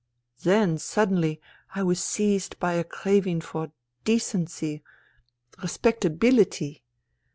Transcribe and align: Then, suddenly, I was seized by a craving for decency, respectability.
Then, 0.41 0.79
suddenly, 0.79 1.39
I 1.75 1.83
was 1.83 2.03
seized 2.03 2.57
by 2.57 2.73
a 2.73 2.83
craving 2.83 3.41
for 3.41 3.71
decency, 4.03 4.81
respectability. 5.61 6.81